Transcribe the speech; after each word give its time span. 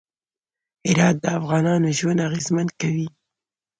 هرات 0.87 1.15
د 1.23 1.25
افغانانو 1.39 1.95
ژوند 1.99 2.19
اغېزمن 2.27 2.67
کوي. 2.81 3.07